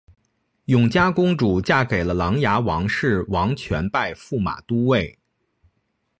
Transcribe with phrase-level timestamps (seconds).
[0.65, 5.19] 永嘉公主嫁给了琅琊王氏王铨拜驸马都尉。